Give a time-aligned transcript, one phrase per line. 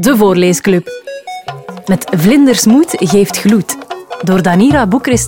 [0.00, 0.88] De Voorleesclub.
[1.86, 3.76] Met Vlindersmoed geeft gloed.
[4.22, 5.26] Door Danira Boekris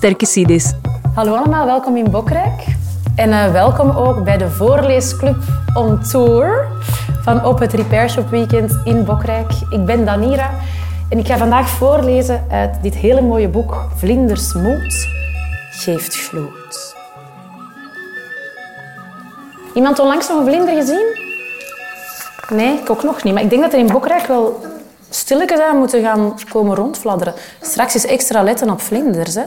[1.13, 2.65] Hallo allemaal, welkom in Bokrijk.
[3.15, 5.35] En uh, welkom ook bij de Voorleesclub
[5.73, 6.67] on Tour
[7.21, 9.51] van op het Repair Shop Weekend in Bokrijk.
[9.69, 10.49] Ik ben Danira
[11.09, 15.07] en ik ga vandaag voorlezen uit dit hele mooie boek Vlindersmoed
[15.71, 16.95] geeft gloed.
[19.73, 21.26] Iemand onlangs nog een vlinder gezien?
[22.49, 23.33] Nee, ik ook nog niet.
[23.33, 24.59] Maar ik denk dat er in Bokrijk wel
[25.09, 27.33] stilletjes aan moeten gaan komen rondfladderen.
[27.61, 29.35] Straks is extra letten op vlinders.
[29.35, 29.43] Hè?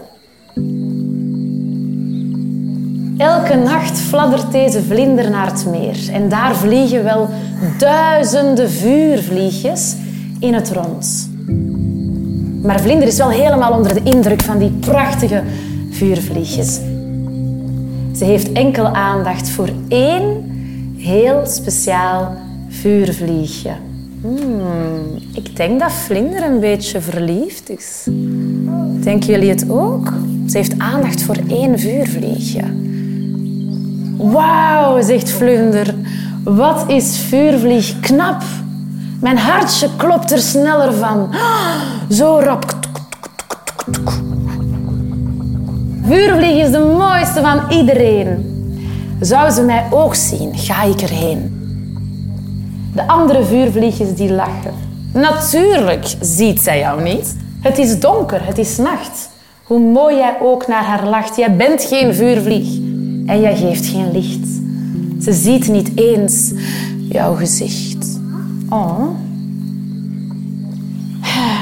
[3.18, 5.98] Elke nacht fladdert deze vlinder naar het meer.
[6.12, 7.28] En daar vliegen wel
[7.78, 9.96] duizenden vuurvliegjes
[10.40, 11.30] in het rond.
[12.62, 15.42] Maar vlinder is wel helemaal onder de indruk van die prachtige
[15.90, 16.80] vuurvliegjes.
[18.16, 20.50] Ze heeft enkel aandacht voor één
[20.96, 22.36] heel speciaal
[22.80, 23.70] vuurvliegje.
[24.20, 28.06] Hmm, ik denk dat Vlinder een beetje verliefd is.
[29.02, 30.12] Denken jullie het ook?
[30.46, 32.62] Ze heeft aandacht voor één vuurvliegje.
[34.16, 35.94] Wauw, zegt Vlinder.
[36.44, 38.42] Wat is vuurvlieg knap.
[39.20, 41.34] Mijn hartje klopt er sneller van.
[42.10, 42.78] Zo rap.
[46.02, 48.48] Vuurvlieg is de mooiste van iedereen.
[49.20, 51.59] Zou ze mij ook zien, ga ik erheen.
[52.94, 54.74] De andere vuurvliegjes die lachen.
[55.12, 57.36] Natuurlijk ziet zij jou niet.
[57.60, 59.28] Het is donker, het is nacht.
[59.64, 61.36] Hoe mooi jij ook naar haar lacht.
[61.36, 62.68] Jij bent geen vuurvlieg
[63.26, 64.48] en jij geeft geen licht.
[65.24, 66.52] Ze ziet niet eens
[67.08, 68.20] jouw gezicht.
[68.68, 69.08] Oh.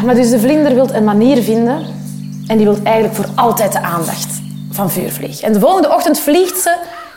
[0.04, 1.78] Maar dus de vlinder wil een manier vinden
[2.46, 4.40] en die wil eigenlijk voor altijd de aandacht
[4.70, 5.40] van vuurvlieg.
[5.40, 6.76] En de volgende ochtend vliegt ze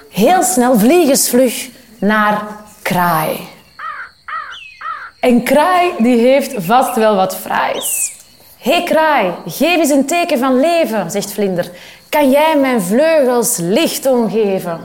[0.09, 2.41] heel snel, vliegensvlug, naar
[2.81, 3.37] kraai.
[5.21, 8.13] En kraai die heeft vast wel wat fraais.
[8.57, 11.71] Hé hey, kraai, geef eens een teken van leven, zegt vlinder.
[12.09, 14.79] Kan jij mijn vleugels licht omgeven?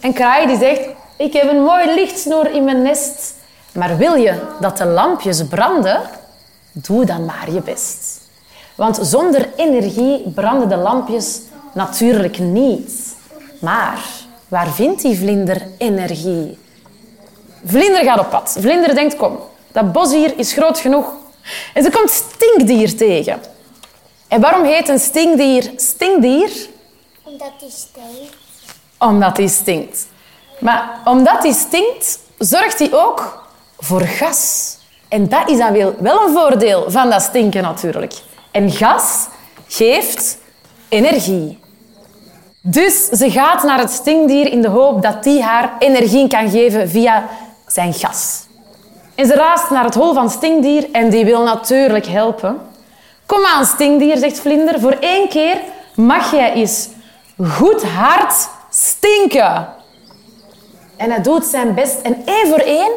[0.00, 3.34] En kraai die zegt, ik heb een mooi lichtsnoer in mijn nest.
[3.72, 6.00] Maar wil je dat de lampjes branden?
[6.72, 8.20] Doe dan maar je best.
[8.74, 11.40] Want zonder energie branden de lampjes
[11.74, 13.16] natuurlijk niet.
[13.60, 13.98] Maar
[14.48, 16.58] waar vindt die vlinder energie?
[17.66, 18.56] Vlinder gaat op pad.
[18.60, 19.38] Vlinder denkt, kom,
[19.72, 21.12] dat bos hier is groot genoeg.
[21.74, 23.40] En ze komt stinkdier tegen.
[24.28, 26.50] En waarom heet een stinkdier stinkdier?
[27.22, 28.36] Omdat hij stinkt.
[28.98, 30.06] Omdat hij stinkt.
[30.58, 33.46] Maar omdat hij stinkt, zorgt hij ook
[33.78, 34.74] voor gas.
[35.08, 38.14] En dat is dan wel een voordeel van dat stinken natuurlijk.
[38.50, 39.26] En gas
[39.68, 40.38] geeft
[40.88, 41.58] energie.
[42.60, 46.88] Dus ze gaat naar het stinkdier in de hoop dat die haar energie kan geven
[46.88, 47.28] via
[47.66, 48.44] zijn gas.
[49.14, 52.60] En ze raast naar het hol van Stinkdier en die wil natuurlijk helpen.
[53.26, 54.80] Kom aan, Stinkdier, zegt Vlinder.
[54.80, 55.60] Voor één keer
[55.94, 56.88] mag jij eens
[57.48, 59.68] goed hard stinken.
[60.96, 62.92] En hij doet zijn best en één voor één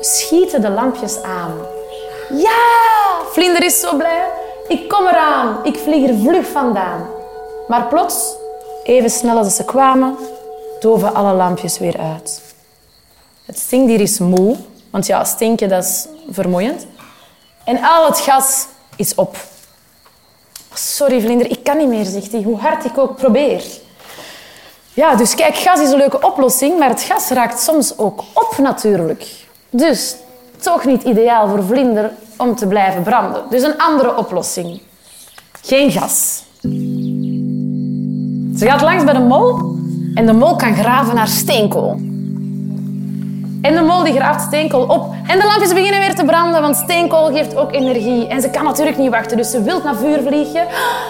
[0.00, 1.52] schieten de lampjes aan.
[2.32, 2.60] Ja,
[3.32, 4.26] Vlinder is zo blij.
[4.68, 5.58] Ik kom eraan.
[5.62, 7.06] Ik vlieg er vlug vandaan.
[7.68, 8.36] Maar plots,
[8.82, 10.16] even snel als ze kwamen,
[10.80, 12.47] doven alle lampjes weer uit.
[13.48, 14.56] Het stinkdier is moe,
[14.90, 16.86] want ja, stinken dat is vermoeiend.
[17.64, 18.66] En al het gas
[18.96, 19.36] is op.
[20.74, 23.64] Sorry, vlinder, ik kan niet meer, zegt hij, hoe hard ik ook probeer.
[24.94, 28.54] Ja, dus kijk, gas is een leuke oplossing, maar het gas raakt soms ook op
[28.58, 29.26] natuurlijk.
[29.70, 30.16] Dus
[30.56, 33.42] toch niet ideaal voor vlinder om te blijven branden.
[33.50, 34.80] Dus een andere oplossing.
[35.62, 36.42] Geen gas.
[38.58, 39.58] Ze gaat langs bij de mol
[40.14, 42.16] en de mol kan graven naar steenkool.
[43.62, 45.14] En de mol die graaft steenkool op.
[45.26, 48.26] En de lampjes beginnen weer te branden, want steenkool geeft ook energie.
[48.26, 50.66] En ze kan natuurlijk niet wachten, dus ze wil naar vuur vliegen.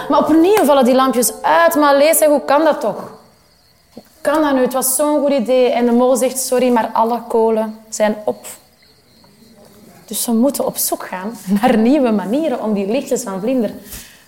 [0.09, 1.75] Maar opnieuw vallen die lampjes uit.
[1.75, 3.12] Maar lees, hoe kan dat toch?
[3.94, 4.60] Hoe kan dat nu?
[4.60, 5.70] Het was zo'n goed idee.
[5.70, 8.47] En de mol zegt, sorry, maar alle kolen zijn op.
[10.05, 13.70] Dus ze moeten op zoek gaan naar nieuwe manieren om die lichtjes van vlinder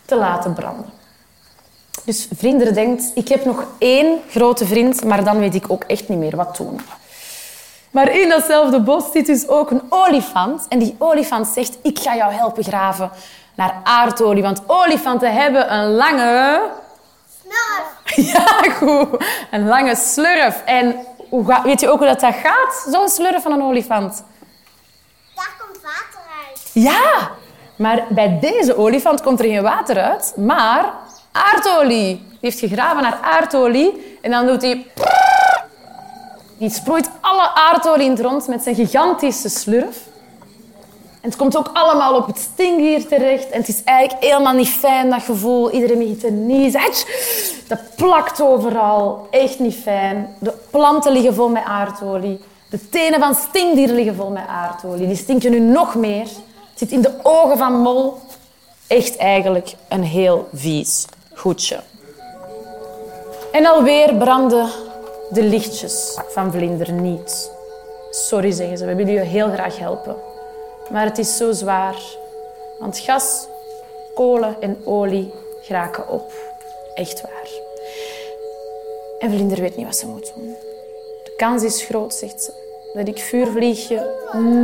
[0.05, 0.99] te laten branden.
[2.05, 6.09] Dus Vlinder denkt, ik heb nog één grote vriend, maar dan weet ik ook echt
[6.09, 6.81] niet meer wat doen.
[7.91, 10.67] Maar in datzelfde bos zit dus ook een olifant.
[10.69, 13.11] En die olifant zegt, ik ga jou helpen graven
[13.55, 14.43] naar aardolie.
[14.43, 16.61] Want olifanten hebben een lange...
[17.43, 17.89] Slurf.
[18.33, 19.25] Ja, goed.
[19.51, 20.63] Een lange slurf.
[20.65, 20.97] En
[21.63, 24.25] weet je ook hoe dat, dat gaat, zo'n slurf van een olifant?
[25.35, 26.71] Daar komt water uit.
[26.73, 27.31] Ja,
[27.77, 30.93] maar bij deze olifant komt er geen water uit, maar
[31.33, 32.17] aardolie.
[32.17, 34.73] Die heeft gegraven naar aardolie en dan doet hij...
[34.73, 34.87] Die
[36.69, 40.09] sproeit alle aardolie in het rond met zijn gigantische slurf.
[41.21, 43.51] En het komt ook allemaal op het stinkdier terecht.
[43.51, 45.71] En het is eigenlijk helemaal niet fijn, dat gevoel.
[45.71, 46.81] Iedereen begint te niezen.
[47.69, 49.29] Dat plakt overal.
[49.31, 50.37] Echt niet fijn.
[50.39, 52.41] De planten liggen vol met aardolie.
[52.71, 55.07] De tenen van stinkdieren liggen vol met aardolie.
[55.07, 56.27] Die stinken nu nog meer.
[56.71, 58.19] Het zit in de ogen van Mol.
[58.87, 61.81] Echt eigenlijk een heel vies goedje.
[63.53, 64.69] En alweer branden
[65.31, 67.51] de lichtjes van Vlinder niet.
[68.11, 68.87] Sorry, zeggen ze.
[68.87, 70.17] We willen je heel graag helpen.
[70.91, 72.03] Maar het is zo zwaar.
[72.79, 73.47] Want gas,
[74.15, 76.33] kolen en olie geraken op.
[76.95, 77.49] Echt waar.
[79.19, 80.57] En Vlinder weet niet wat ze moet doen.
[81.25, 82.53] De kans is groot, zegt ze,
[82.95, 84.15] dat ik vuurvliegje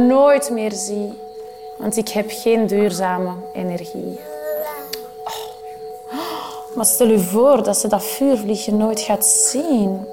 [0.08, 1.12] nooit meer zie.
[1.78, 4.18] Want ik heb geen duurzame energie.
[5.24, 6.74] Oh.
[6.74, 10.06] Maar stel u voor dat ze dat vuurvliegje nooit gaat zien.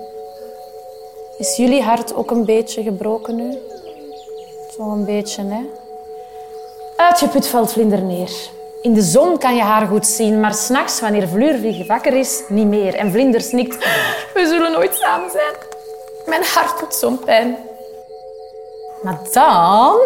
[1.44, 3.58] Is jullie hart ook een beetje gebroken nu?
[4.76, 5.62] Zo'n beetje, hè?
[6.98, 8.32] Uitgeput valt Vlinder neer.
[8.82, 12.68] In de zon kan je haar goed zien, maar s'nachts, wanneer Vluurvlieg wakker is, niet
[12.68, 12.96] meer.
[12.96, 13.78] En Vlinder snikt,
[14.34, 15.54] we zullen nooit samen zijn.
[16.26, 17.56] Mijn hart doet zo'n pijn.
[19.02, 20.00] Maar dan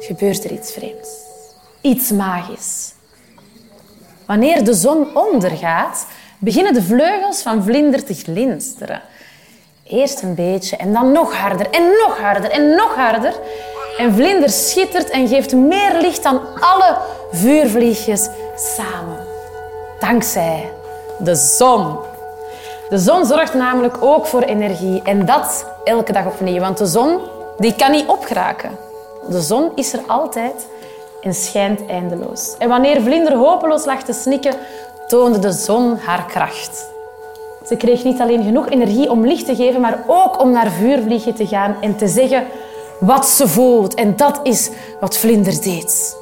[0.00, 1.08] gebeurt er iets vreemds.
[1.80, 2.92] Iets magisch.
[4.26, 6.06] Wanneer de zon ondergaat,
[6.38, 9.02] beginnen de vleugels van Vlinder te glinsteren.
[9.90, 13.34] Eerst een beetje en dan nog harder en nog harder en nog harder.
[13.96, 16.96] En Vlinder schittert en geeft meer licht dan alle
[17.32, 19.26] vuurvliegjes samen.
[20.00, 20.72] Dankzij
[21.18, 21.98] de zon.
[22.88, 26.60] De zon zorgt namelijk ook voor energie en dat elke dag opnieuw.
[26.60, 27.20] Want de zon
[27.58, 28.70] die kan niet opgeraken.
[29.28, 30.66] De zon is er altijd
[31.20, 32.54] en schijnt eindeloos.
[32.58, 34.54] En wanneer Vlinder hopeloos lag te snikken,
[35.06, 36.88] toonde de zon haar kracht.
[37.70, 41.34] Ze kreeg niet alleen genoeg energie om licht te geven, maar ook om naar vuurvliegen
[41.34, 42.44] te gaan en te zeggen
[43.00, 43.94] wat ze voelt.
[43.94, 44.70] En dat is
[45.00, 46.16] wat Vlinder deed.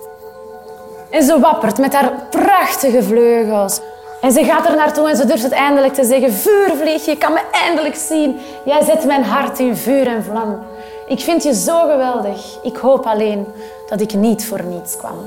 [1.10, 3.80] En ze wappert met haar prachtige vleugels.
[4.20, 6.32] En ze gaat er naartoe en ze durft het eindelijk te zeggen.
[6.32, 8.36] Vuurvlieg, je kan me eindelijk zien.
[8.64, 10.58] Jij zet mijn hart in vuur en vlam.
[11.06, 12.58] Ik vind je zo geweldig.
[12.62, 13.46] Ik hoop alleen
[13.88, 15.18] dat ik niet voor niets kwam.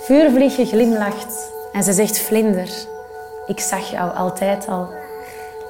[0.00, 2.68] Vuurvliegje glimlacht en ze zegt vlinder.
[3.46, 4.88] Ik zag jou altijd al.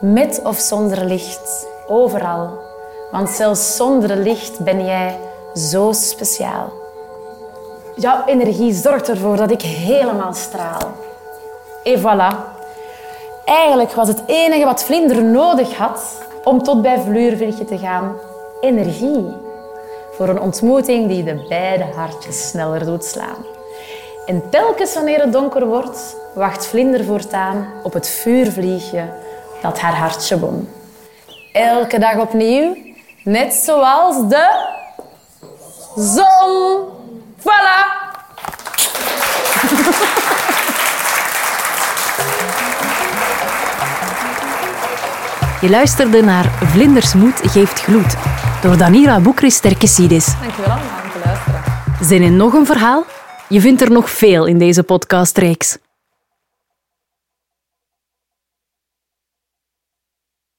[0.00, 2.58] Met of zonder licht, overal.
[3.10, 5.18] Want zelfs zonder licht ben jij
[5.54, 6.72] zo speciaal.
[7.96, 10.80] Jouw energie zorgt ervoor dat ik helemaal straal.
[11.82, 12.36] Et voilà.
[13.44, 18.16] Eigenlijk was het enige wat Vlinder nodig had om tot bij Vluurvliegje te gaan
[18.60, 19.26] energie.
[20.12, 23.44] Voor een ontmoeting die de beide hartjes sneller doet slaan.
[24.26, 29.28] En telkens wanneer het donker wordt, wacht Vlinder voortaan op het vuurvliegje
[29.62, 30.68] dat haar hartje won.
[31.52, 32.76] Elke dag opnieuw,
[33.24, 34.78] net zoals de
[35.96, 36.88] zon.
[37.38, 38.00] Voilà!
[45.60, 48.16] Je luisterde naar Vlindersmoed geeft gloed
[48.62, 50.26] door Danira Boekris Terkesidis.
[50.40, 51.62] Dankjewel allemaal om te luisteren.
[52.00, 53.04] Zin in nog een verhaal?
[53.48, 55.78] Je vindt er nog veel in deze podcastreeks.